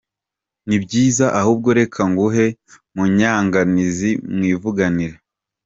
Nti 0.65 0.75
ibyiza 0.79 1.25
ahubwo 1.39 1.69
reka 1.79 2.01
nguhe 2.11 2.45
Munyanganizi 2.95 4.11
mwivuganire. 4.35 5.17